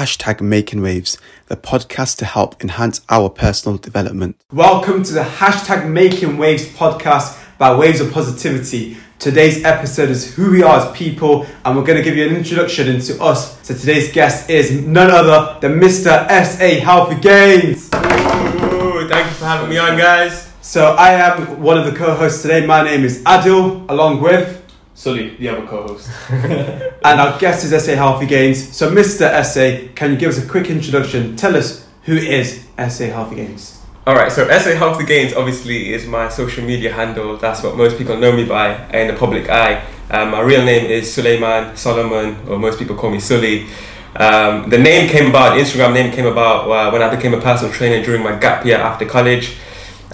[0.00, 4.34] hashtag Making Waves, the podcast to help enhance our personal development.
[4.50, 8.96] Welcome to the hashtag Making Waves podcast by Waves of Positivity.
[9.18, 12.34] Today's episode is who we are as people, and we're going to give you an
[12.34, 13.60] introduction into us.
[13.60, 16.26] So today's guest is none other than Mr.
[16.30, 16.80] S.A.
[16.80, 17.84] Healthy Gains.
[17.92, 20.50] Ooh, thank you for having me on, guys.
[20.62, 22.64] So I am one of the co-hosts today.
[22.64, 24.59] My name is Adil, along with
[25.00, 26.10] Sully, the other co-host.
[26.30, 28.76] and our guest is SA Healthy Gains.
[28.76, 29.32] So, Mr.
[29.42, 31.36] SA, can you give us a quick introduction?
[31.36, 33.80] Tell us who is SA Healthy Gains.
[34.06, 37.38] All right, so SA Healthy Gains obviously is my social media handle.
[37.38, 39.82] That's what most people know me by in the public eye.
[40.10, 43.68] Um, my real name is Suleiman Solomon, or most people call me Sully.
[44.16, 47.40] Um, the name came about, the Instagram name came about uh, when I became a
[47.40, 49.56] personal trainer during my gap year after college.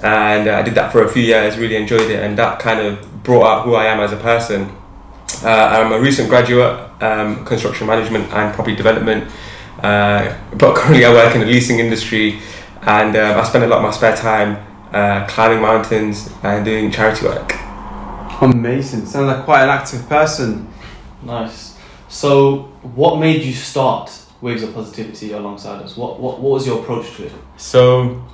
[0.00, 2.78] And uh, I did that for a few years, really enjoyed it, and that kind
[2.78, 4.75] of brought out who I am as a person.
[5.44, 9.30] Uh, I'm a recent graduate, um, construction management and property development,
[9.82, 12.40] uh, but currently I work in the leasing industry
[12.82, 16.90] and um, I spend a lot of my spare time uh, climbing mountains and doing
[16.90, 17.54] charity work.
[18.40, 19.06] Amazing.
[19.06, 20.68] Sounds like quite an active person.
[21.22, 21.76] Nice.
[22.08, 25.96] So, what made you start Waves of Positivity alongside us?
[25.96, 27.32] What, what, what was your approach to it?
[27.56, 28.24] So,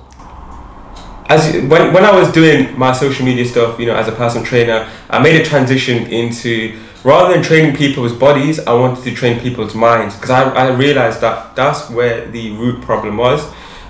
[1.29, 4.45] as when when I was doing my social media stuff, you know, as a personal
[4.45, 9.39] trainer, I made a transition into rather than training people's bodies, I wanted to train
[9.39, 10.15] people's minds.
[10.15, 13.45] Because I, I realized that that's where the root problem was.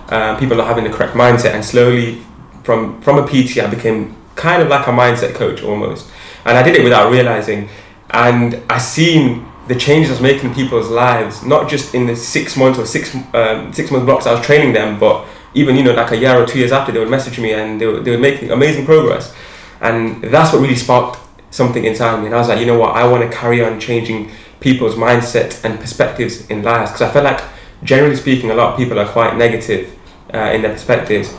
[0.09, 2.21] Um, people not having the correct mindset, and slowly
[2.63, 6.09] from from a PT, I became kind of like a mindset coach almost,
[6.45, 7.69] and I did it without realizing,
[8.09, 12.15] and I seen the changes I was making in people's lives, not just in the
[12.15, 15.83] six months or six um, six month blocks I was training them, but even you
[15.83, 18.03] know like a year or two years after they would message me and they would,
[18.05, 19.33] they would make amazing progress.
[19.81, 21.19] And that's what really sparked
[21.51, 22.95] something inside me and I was like you know what?
[22.95, 27.23] I want to carry on changing people's mindset and perspectives in lives because I feel
[27.23, 27.41] like
[27.83, 29.97] generally speaking a lot of people are quite negative
[30.33, 31.33] uh, in their perspectives.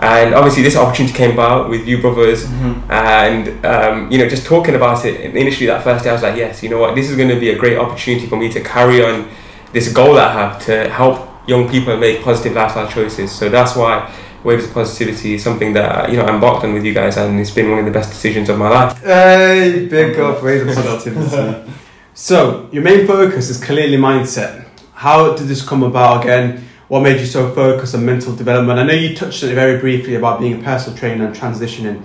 [0.00, 2.46] And obviously this opportunity came about with you brothers.
[2.46, 2.90] Mm-hmm.
[2.90, 6.36] and um, you know just talking about it initially that first day I was like
[6.36, 6.94] yes you know what?
[6.94, 9.28] This is going to be a great opportunity for me to carry on
[9.72, 13.32] this goal that I have to help young people make positive lifestyle choices.
[13.32, 14.12] So that's why
[14.44, 17.38] Waves of Positivity is something that you know I embarked on with you guys, and
[17.38, 19.02] it's been one of the best decisions of my life.
[19.02, 21.72] Hey, big up Waves of Positivity.
[22.14, 24.66] so your main focus is clearly mindset.
[24.94, 26.64] How did this come about again?
[26.88, 28.80] What made you so focused on mental development?
[28.80, 32.02] I know you touched on it very briefly about being a personal trainer and transitioning,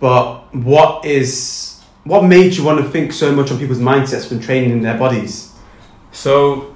[0.00, 4.40] but what is what made you want to think so much on people's mindsets when
[4.40, 5.52] training in their bodies?
[6.12, 6.74] So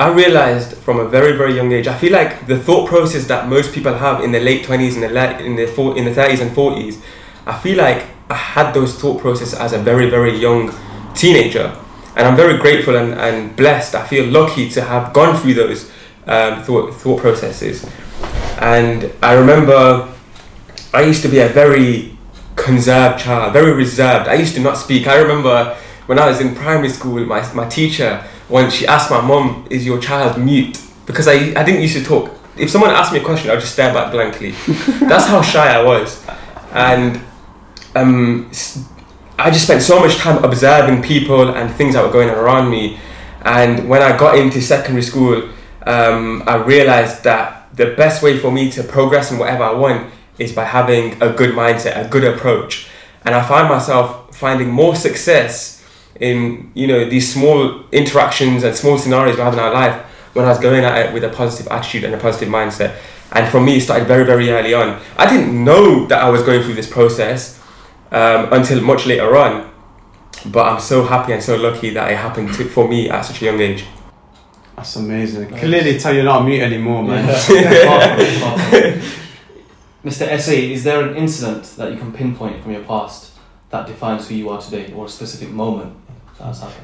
[0.00, 1.86] I realized from a very very young age.
[1.86, 5.04] I feel like the thought process that most people have in the late twenties, and
[5.04, 7.02] the in the four, in the thirties and forties,
[7.46, 10.72] I feel like I had those thought processes as a very very young
[11.14, 11.76] teenager,
[12.16, 13.94] and I'm very grateful and, and blessed.
[13.94, 15.90] I feel lucky to have gone through those
[16.26, 17.84] um, thought thought processes,
[18.58, 20.08] and I remember
[20.94, 22.16] I used to be a very
[22.56, 24.28] conserved child, very reserved.
[24.28, 25.06] I used to not speak.
[25.06, 29.20] I remember when I was in primary school, my my teacher when she asked my
[29.20, 32.30] mom, "Is your child mute?" Because I I didn't used to talk.
[32.56, 34.50] If someone asked me a question, I'd just stare back blankly.
[35.08, 36.22] That's how shy I was,
[36.72, 37.20] and
[37.94, 38.50] um,
[39.38, 42.70] I just spent so much time observing people and things that were going on around
[42.70, 42.98] me.
[43.42, 45.48] And when I got into secondary school,
[45.86, 50.12] um, I realized that the best way for me to progress in whatever I want
[50.38, 52.88] is by having a good mindset, a good approach.
[53.24, 55.79] And I find myself finding more success
[56.20, 60.44] in you know these small interactions and small scenarios we have in our life when
[60.44, 62.96] I was going at it with a positive attitude and a positive mindset.
[63.32, 65.00] And for me, it started very, very early on.
[65.16, 67.60] I didn't know that I was going through this process
[68.10, 69.70] um, until much later on.
[70.46, 73.42] But I'm so happy and so lucky that it happened to, for me at such
[73.42, 73.84] a young age.
[74.76, 75.50] That's amazing.
[75.50, 75.60] Nice.
[75.60, 77.28] Clearly, tell you're not mute anymore, man.
[80.04, 80.40] Mr.
[80.40, 83.32] SA, is there an incident that you can pinpoint from your past
[83.68, 86.09] that defines who you are today, or a specific moment that's happened?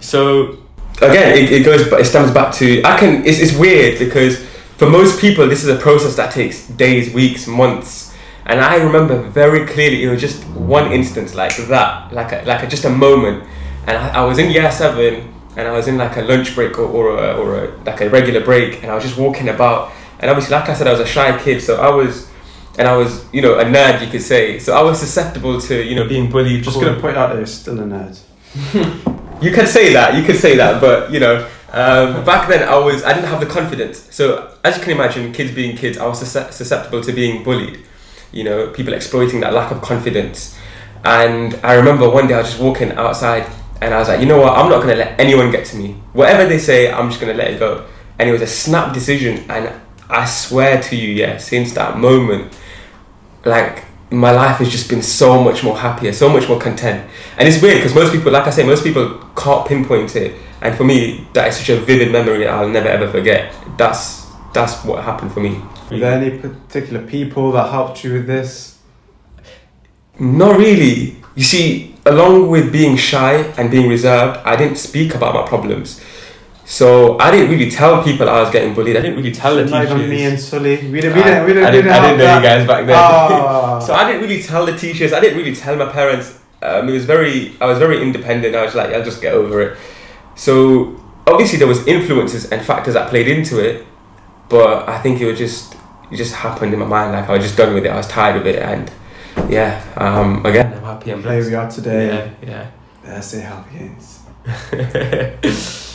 [0.01, 0.59] So
[0.99, 3.25] again, it, it goes, it stems back to I can.
[3.25, 4.45] It's, it's weird because
[4.77, 8.15] for most people, this is a process that takes days, weeks, months.
[8.45, 12.63] And I remember very clearly, it was just one instance like that, like a, like
[12.63, 13.43] a, just a moment.
[13.87, 16.79] And I, I, was in year seven, and I was in like a lunch break
[16.79, 19.93] or, or, a, or a, like a regular break, and I was just walking about.
[20.21, 22.31] And obviously, like I said, I was a shy kid, so I was,
[22.79, 24.59] and I was, you know, a nerd, you could say.
[24.59, 26.63] So I was susceptible to, you know, being bullied.
[26.63, 29.13] Just gonna point out that you're still a nerd.
[29.41, 32.79] You can say that, you can say that, but you know, um, back then I
[32.79, 34.09] was I didn't have the confidence.
[34.15, 37.81] So as you can imagine, kids being kids, I was susceptible to being bullied.
[38.33, 40.59] You know, people exploiting that lack of confidence.
[41.05, 43.47] And I remember one day I was just walking outside
[43.81, 45.93] and I was like, you know what, I'm not gonna let anyone get to me.
[46.15, 47.87] Whatever they say, I'm just gonna let it go.
[48.19, 49.45] and it was a snap decision.
[49.51, 49.71] And
[50.09, 52.57] I swear to you, yeah, since that moment,
[53.45, 57.11] like my life has just been so much more happier, so much more content.
[57.37, 60.37] And it's weird because most people, like I say, most people can't pinpoint it.
[60.61, 63.55] And for me, that is such a vivid memory I'll never ever forget.
[63.77, 65.61] That's that's what happened for me.
[65.91, 68.79] Were there any particular people that helped you with this?
[70.19, 71.17] Not really.
[71.35, 76.01] You see, along with being shy and being reserved, I didn't speak about my problems.
[76.69, 78.97] So I didn't really tell people I was getting bullied.
[78.97, 79.99] I didn't really tell the Not teachers.
[79.99, 80.77] even me and Sully.
[80.91, 81.17] We didn't.
[81.17, 81.45] We didn't.
[81.47, 81.65] We didn't.
[81.65, 82.97] I didn't, I didn't know have you guys back then.
[82.99, 83.79] Ah.
[83.87, 85.13] so I didn't really tell the teachers.
[85.13, 86.41] I didn't really tell my parents.
[86.63, 87.55] Um, it was very.
[87.61, 88.57] I was very independent.
[88.57, 89.79] I was like, I'll just get over it.
[90.35, 93.87] So obviously there was influences and factors that played into it,
[94.49, 95.77] but I think it was just
[96.11, 97.13] it just happened in my mind.
[97.13, 97.91] Like I was just done with it.
[97.91, 98.91] I was tired of it, and
[99.49, 99.85] yeah.
[99.97, 101.49] Um, again, I'm happy and Here blessed.
[101.49, 102.33] we are today.
[102.43, 102.71] Yeah,
[103.05, 105.83] Let's how it is.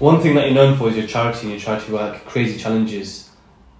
[0.00, 3.28] One thing that you're known for is your charity and your charity work, crazy challenges.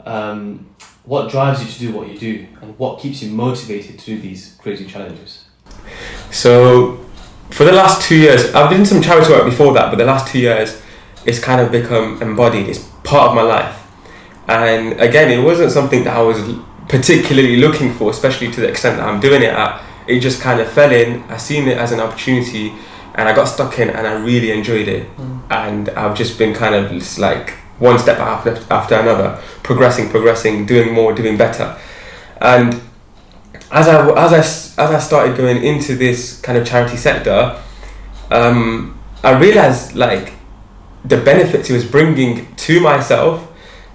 [0.05, 0.69] Um,
[1.05, 4.20] what drives you to do what you do, and what keeps you motivated to do
[4.20, 5.46] these crazy challenges?
[6.31, 6.99] So,
[7.49, 10.31] for the last two years, I've done some charity work before that, but the last
[10.31, 10.82] two years,
[11.25, 12.69] it's kind of become embodied.
[12.69, 13.82] It's part of my life.
[14.46, 16.37] And again, it wasn't something that I was
[16.87, 19.82] particularly looking for, especially to the extent that I'm doing it at.
[20.06, 21.23] It just kind of fell in.
[21.31, 22.75] I seen it as an opportunity,
[23.20, 25.06] and I got stuck in, and I really enjoyed it.
[25.50, 30.64] And I've just been kind of just like one step after after another, progressing, progressing,
[30.64, 31.76] doing more, doing better.
[32.40, 32.81] And
[33.70, 34.38] as I as I
[34.84, 37.61] as I started going into this kind of charity sector,
[38.31, 40.32] um, I realized like
[41.05, 43.46] the benefits it was bringing to myself,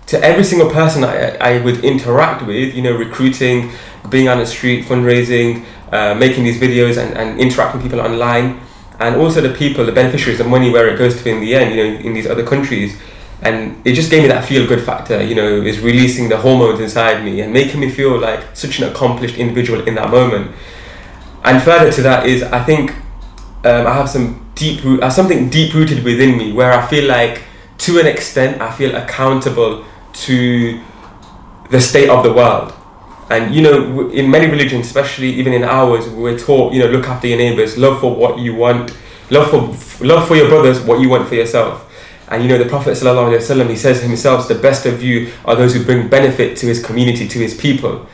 [0.07, 2.75] to every single person I, I would interact with.
[2.75, 3.71] You know, recruiting,
[4.09, 8.59] being on the street, fundraising, uh, making these videos, and, and interacting with people online,
[8.99, 11.75] and also the people, the beneficiaries, the money where it goes to in the end.
[11.75, 12.99] You know, in these other countries.
[13.41, 16.79] And it just gave me that feel good factor, you know, is releasing the hormones
[16.79, 20.55] inside me and making me feel like such an accomplished individual in that moment.
[21.43, 22.91] And further to that is, I think
[23.65, 27.43] um, I have some deep uh, something deep rooted within me where I feel like,
[27.79, 29.83] to an extent, I feel accountable
[30.13, 30.81] to
[31.69, 32.73] the state of the world.
[33.29, 37.07] And you know, in many religions, especially even in ours, we're taught, you know, look
[37.07, 38.95] after your neighbors, love for what you want,
[39.31, 41.81] love for love for your brothers, what you want for yourself.
[42.27, 45.75] And you know, the Prophet wasallam, he says himself, the best of you are those
[45.75, 48.07] who bring benefit to his community, to his people.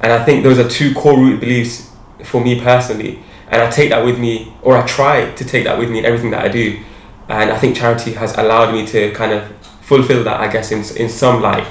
[0.00, 1.90] And I think those are two core root beliefs
[2.24, 3.22] for me personally.
[3.50, 6.04] And I take that with me, or I try to take that with me in
[6.04, 6.82] everything that I do.
[7.28, 9.50] And I think charity has allowed me to kind of
[9.82, 11.66] fulfill that, I guess, in, in some light.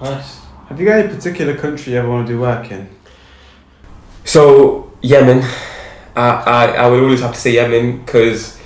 [0.00, 0.35] Nice.
[0.68, 2.88] Have you got any particular country you ever want to do work in?
[4.24, 5.44] So Yemen,
[6.16, 8.60] I, I, I would always have to say Yemen because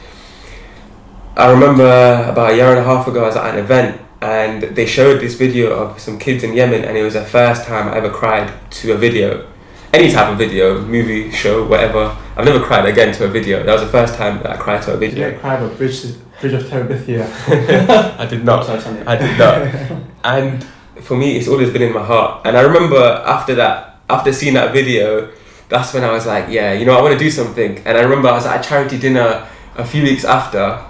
[1.37, 4.63] I remember about a year and a half ago I was at an event and
[4.63, 7.89] they showed this video of some kids in Yemen and it was the first time
[7.89, 9.47] I ever cried to a video.
[9.93, 12.17] Any type of video, movie, show, whatever.
[12.35, 13.63] I've never cried again to a video.
[13.63, 15.31] That was the first time that I cried to a Did you video.
[15.33, 17.29] get cried about Bridge, Bridge of Terabithia?
[18.19, 18.65] I did not.
[18.65, 19.07] Titanic.
[19.07, 20.03] I did not.
[20.25, 20.67] and
[21.03, 22.47] for me, it's always been in my heart.
[22.47, 25.31] And I remember after that, after seeing that video,
[25.69, 27.79] that's when I was like, yeah, you know, I want to do something.
[27.87, 30.85] And I remember I was at a charity dinner a few weeks after,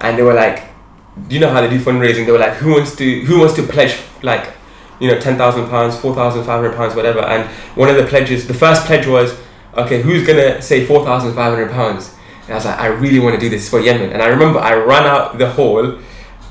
[0.00, 0.62] and they were like,
[1.28, 2.26] Do you know how they do fundraising?
[2.26, 4.52] They were like, who wants to who wants to pledge like,
[5.00, 7.20] you know, ten thousand pounds, four thousand five hundred pounds, whatever.
[7.20, 9.34] And one of the pledges, the first pledge was,
[9.74, 12.14] okay, who's gonna say four thousand five hundred pounds?
[12.42, 14.12] And I was like, I really want to do this for Yemen.
[14.12, 15.98] And I remember I ran out the hall.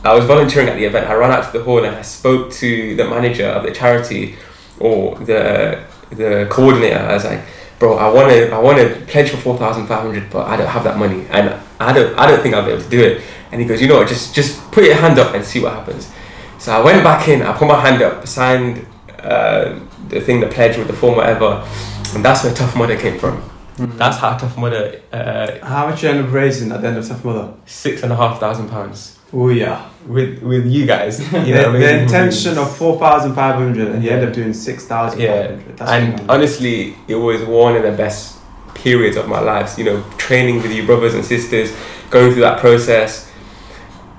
[0.06, 1.10] I was volunteering at the event.
[1.10, 4.36] I ran out to the hall and I spoke to the manager of the charity
[4.80, 7.00] or the the coordinator.
[7.00, 7.42] I was like,
[7.80, 10.58] bro, I want to I want to pledge for four thousand five hundred, but I
[10.58, 13.04] don't have that money, and I don't I don't think I'll be able to do
[13.04, 13.24] it.
[13.52, 15.74] And he goes, you know what, just just put your hand up and see what
[15.74, 16.12] happens.
[16.60, 17.42] So I went back in.
[17.42, 18.86] I put my hand up, signed
[19.20, 21.68] uh, the thing, the pledge with the form, whatever,
[22.14, 23.42] and that's where Tough Mudder came from.
[23.78, 27.08] That's how Tough Mudder, uh, How much you end up raising at the end of
[27.08, 27.54] Tough Mudder?
[27.66, 29.90] six and a half thousand pounds Oh yeah.
[30.08, 31.20] with with you guys.
[31.34, 34.54] You the, know, the intention of four thousand five hundred, and you end up doing
[34.54, 35.78] six thousand Yeah, five hundred.
[35.78, 38.38] That's and honestly, it was one of the best
[38.76, 39.78] periods of my life.
[39.78, 41.74] You know, training with you brothers and sisters,
[42.10, 43.32] going through that process,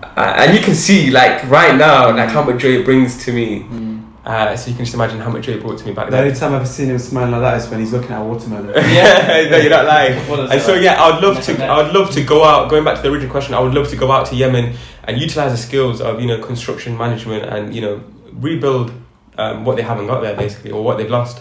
[0.02, 3.32] uh, and you can see like right now, like how much joy it brings to
[3.32, 3.60] me.
[3.60, 3.85] Mm.
[4.26, 6.18] Uh, so you can just imagine how much joy it brought to me back the
[6.18, 8.66] only time I've seen him smiling like that is when he's looking at watermelon.
[8.74, 10.14] yeah, no, you're not lying.
[10.18, 10.82] And so that?
[10.82, 11.64] yeah, I would love to.
[11.64, 12.68] I would love to go out.
[12.68, 15.20] Going back to the original question, I would love to go out to Yemen and
[15.20, 18.02] utilize the skills of you know construction management and you know
[18.32, 18.92] rebuild
[19.38, 21.40] um, what they haven't got there basically or what they've lost.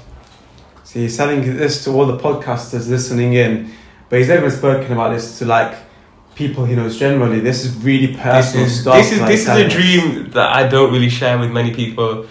[0.83, 3.71] So he's telling this to all the podcasters listening in,
[4.09, 5.75] but he's never spoken about this to like
[6.35, 7.39] people he knows generally.
[7.39, 8.95] This is really This personal is stuff.
[8.97, 12.27] this is like this is a dream that I don't really share with many people.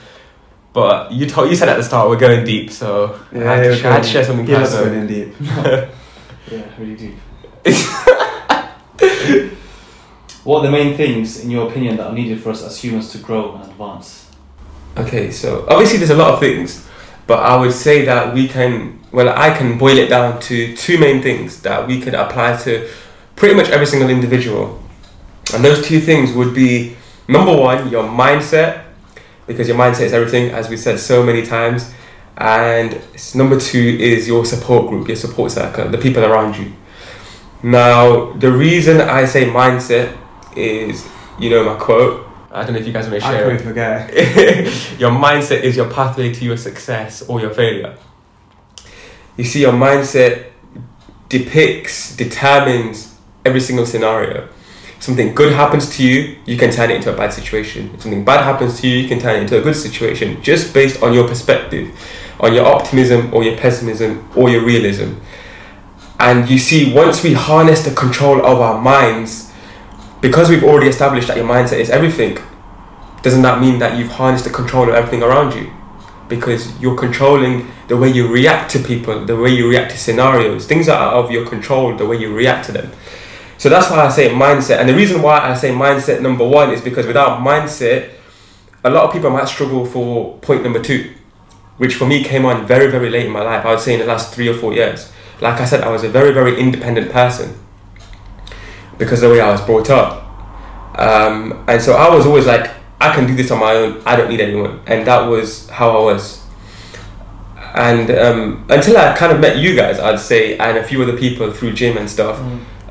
[0.75, 3.77] But you told you said at the start we're going deep, so I, had to,
[3.77, 4.93] you're I had to share something He loves personal.
[4.93, 5.35] going in deep.
[6.51, 7.15] Yeah, really deep.
[10.45, 13.11] what are the main things, in your opinion, that are needed for us as humans
[13.13, 14.31] to grow and advance?
[14.99, 16.87] Okay, so obviously there's a lot of things,
[17.27, 20.99] but I would say that we can, well, I can boil it down to two
[20.99, 22.91] main things that we could apply to
[23.37, 24.83] pretty much every single individual.
[25.55, 26.95] And those two things would be
[27.27, 28.84] number one, your mindset,
[29.47, 31.93] because your mindset is everything, as we said so many times.
[32.37, 33.01] And
[33.35, 36.73] number two is your support group, your support circle, the people around you.
[37.63, 40.17] Now, the reason I say mindset
[40.57, 41.09] is,
[41.39, 42.29] you know, my quote.
[42.51, 44.11] I don't know if you guys want to I share it forget.
[45.01, 47.97] your mindset is your pathway to your success or your failure.
[49.37, 50.51] You see, your mindset
[51.29, 54.49] depicts, determines every single scenario.
[55.05, 57.91] Something good happens to you, you can turn it into a bad situation.
[57.93, 60.73] If something bad happens to you, you can turn it into a good situation just
[60.73, 61.95] based on your perspective,
[62.41, 65.17] on your optimism or your pessimism or your realism.
[66.19, 69.53] And you see, once we harness the control of our minds,
[70.23, 72.39] because we've already established that your mindset is everything,
[73.21, 75.71] doesn't that mean that you've harnessed the control of everything around you?
[76.31, 80.65] Because you're controlling the way you react to people, the way you react to scenarios,
[80.65, 82.91] things that are out of your control, the way you react to them.
[83.59, 84.79] So that's why I say mindset.
[84.79, 88.11] And the reason why I say mindset number one is because without mindset,
[88.83, 91.15] a lot of people might struggle for point number two,
[91.79, 93.65] which for me came on very, very late in my life.
[93.65, 95.11] I would say in the last three or four years.
[95.41, 97.59] Like I said, I was a very, very independent person
[98.99, 100.23] because the way I was brought up.
[100.99, 102.71] Um, and so I was always like,
[103.01, 104.03] I can do this on my own.
[104.07, 106.43] I don't need anyone, and that was how I was.
[107.75, 111.17] And um, until I kind of met you guys, I'd say, and a few other
[111.17, 112.41] people through gym and stuff,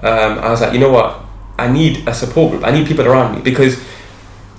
[0.03, 1.21] um, I was like, you know what?
[1.57, 2.63] I need a support group.
[2.63, 3.79] I need people around me because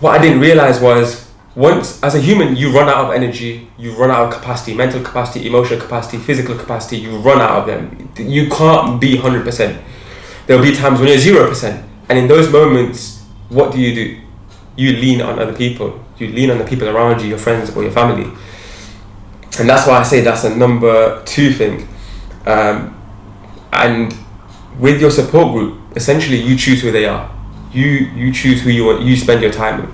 [0.00, 3.92] what I didn't realize was once, as a human, you run out of energy, you
[3.92, 6.96] run out of capacity, mental capacity, emotional capacity, physical capacity.
[6.96, 8.10] You run out of them.
[8.16, 9.80] You can't be hundred percent.
[10.46, 14.20] There'll be times when you're zero percent, and in those moments, what do you do?
[14.76, 16.04] You lean on other people.
[16.18, 18.30] You lean on the people around you, your friends or your family.
[19.58, 21.86] And that's why I say that's a number two thing.
[22.46, 23.00] Um,
[23.72, 24.12] and
[24.78, 27.30] with your support group, essentially you choose who they are.
[27.72, 28.98] You you choose who you.
[29.00, 29.90] You spend your time with.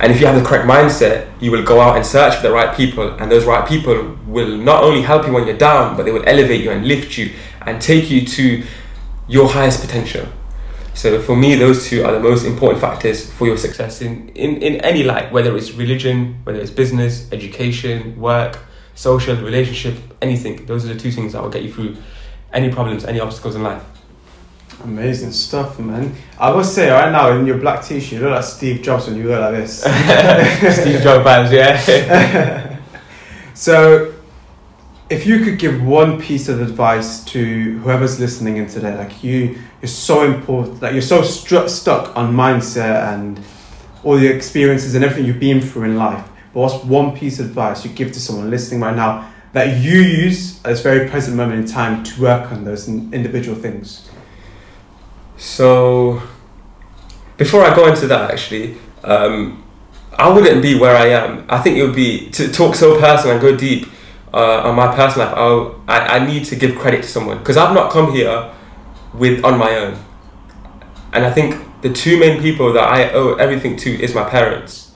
[0.00, 2.52] And if you have the correct mindset, you will go out and search for the
[2.52, 6.04] right people, and those right people will not only help you when you're down, but
[6.04, 7.32] they will elevate you and lift you
[7.62, 8.62] and take you to
[9.26, 10.26] your highest potential.
[10.94, 14.62] So for me, those two are the most important factors for your success in, in,
[14.62, 18.58] in any life, whether it's religion, whether it's business, education, work,
[18.94, 20.66] social, relationship, anything.
[20.66, 21.96] Those are the two things that will get you through
[22.52, 23.84] any problems, any obstacles in life.
[24.84, 26.14] Amazing stuff, man.
[26.38, 29.16] I will say right now in your black t-shirt, you look like Steve Jobs when
[29.16, 29.80] you look like this.
[30.80, 32.74] Steve Jobs vibes, yeah.
[33.54, 34.14] So,
[35.10, 39.58] if you could give one piece of advice to whoever's listening in today, like you,
[39.82, 43.40] you're so important, like you're so stru- stuck on mindset and
[44.04, 46.24] all your experiences and everything you've been through in life.
[46.54, 49.98] But what's one piece of advice you give to someone listening right now that you
[50.00, 54.08] use at this very present moment in time to work on those individual things?
[55.38, 56.20] So,
[57.36, 59.64] before I go into that, actually, um,
[60.18, 61.46] I wouldn't be where I am.
[61.48, 63.86] I think it would be to talk so personal and go deep
[64.34, 65.36] uh, on my personal life.
[65.36, 68.52] I'll, I I need to give credit to someone because I've not come here
[69.14, 69.98] with on my own,
[71.12, 74.87] and I think the two main people that I owe everything to is my parents.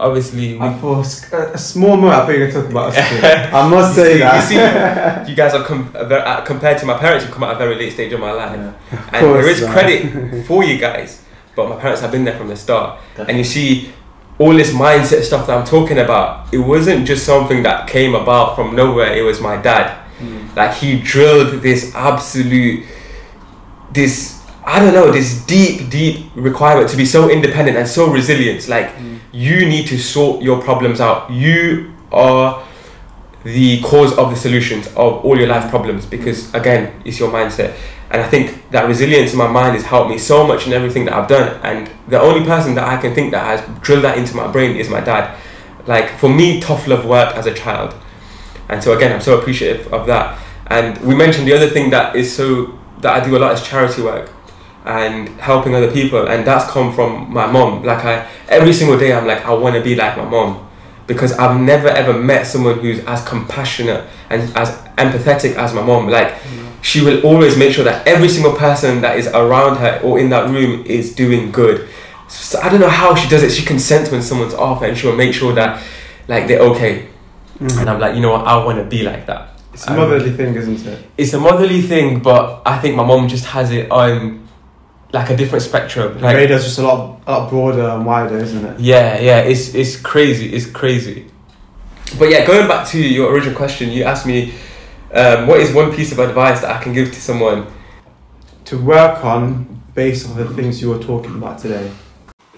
[0.00, 2.14] Obviously, we, I thought a, a small moment.
[2.14, 3.52] I thought you were going to talk about us.
[3.52, 4.34] I must say see- that.
[4.34, 7.58] you see, you guys are com- uh, compared to my parents who come at a
[7.58, 8.74] very late stage of my life, and
[9.10, 9.72] course, there is man.
[9.72, 11.22] credit for you guys.
[11.54, 13.92] But my parents have been there from the start, and you see,
[14.38, 18.54] all this mindset stuff that I'm talking about, it wasn't just something that came about
[18.56, 19.14] from nowhere.
[19.14, 19.98] It was my dad.
[20.56, 22.84] Like he drilled this absolute,
[23.92, 28.68] this I don't know, this deep, deep requirement to be so independent and so resilient.
[28.68, 28.92] Like
[29.32, 31.30] you need to sort your problems out.
[31.30, 32.66] You are
[33.44, 37.76] the cause of the solutions of all your life problems because again, it's your mindset.
[38.10, 41.04] And I think that resilience in my mind has helped me so much in everything
[41.04, 41.60] that I've done.
[41.62, 44.76] And the only person that I can think that has drilled that into my brain
[44.76, 45.38] is my dad.
[45.86, 47.94] Like for me, tough love worked as a child.
[48.68, 50.38] And so again, I'm so appreciative of that.
[50.66, 53.62] And we mentioned the other thing that is so that I do a lot is
[53.62, 54.30] charity work
[54.90, 57.82] and helping other people, and that's come from my mom.
[57.82, 60.68] Like I, every single day, I'm like, I want to be like my mom,
[61.06, 66.08] because I've never ever met someone who's as compassionate and as empathetic as my mom.
[66.08, 66.34] Like
[66.82, 70.30] she will always make sure that every single person that is around her or in
[70.30, 71.88] that room is doing good.
[72.28, 73.50] So I don't know how she does it.
[73.50, 75.82] She can sense when someone's off, and she'll make sure that
[76.28, 77.08] like they're okay.
[77.60, 77.80] Mhm.
[77.80, 78.46] And I'm like, you know what?
[78.46, 79.48] I want to be like that.
[79.72, 80.98] It's a motherly thing, isn't it?
[81.16, 84.39] It's a motherly thing, but I think my mom just has it on
[85.12, 86.14] like a different spectrum.
[86.14, 88.80] The Like, radar's just a lot, a lot broader and wider, isn't it?
[88.80, 90.52] yeah, yeah, it's it's crazy.
[90.52, 91.26] It's crazy.
[92.18, 94.54] But yeah, going back to your original question, you asked me,
[95.12, 97.66] um, what is one piece of advice that I can give to someone?
[98.66, 101.90] To work on based on the things you were talking about today.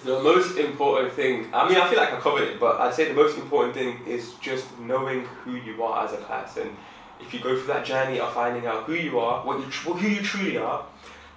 [0.05, 3.09] The most important thing, I mean, I feel like I covered it, but I'd say
[3.09, 6.77] the most important thing is just knowing who you are as a person.
[7.21, 9.91] If you go through that journey of finding out who you are, what you tr-
[9.93, 10.85] who you truly are,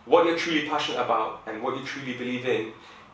[0.05, 2.71] what you're truly passionate about, and what you truly believe in,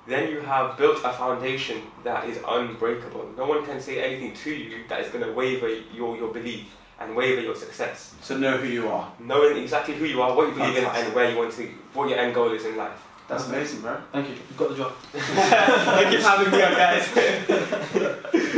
[0.07, 3.31] then you have built a foundation that is unbreakable.
[3.37, 6.75] No one can say anything to you that is going to waver your, your belief
[6.99, 8.15] and waver your success.
[8.21, 9.11] So know who you are.
[9.19, 12.09] Knowing exactly who you are, what you believe in, and where you want to, what
[12.09, 12.99] your end goal is in life.
[13.27, 13.97] That's amazing, bro.
[14.11, 14.35] Thank you.
[14.35, 14.93] You've got the job.
[15.13, 18.57] Thank you for having me on, guys.